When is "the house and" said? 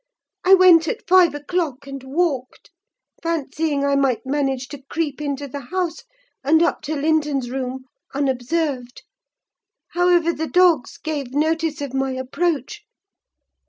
5.47-6.63